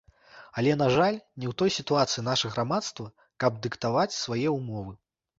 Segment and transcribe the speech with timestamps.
[0.59, 3.05] Але, на жаль, не ў той сітуацыі наша грамадства,
[3.45, 4.95] каб дыктаваць свае ўмовы.